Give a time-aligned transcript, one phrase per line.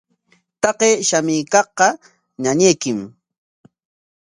[0.61, 1.87] Taqay shamuykaqqa
[2.43, 2.99] ñañaykim.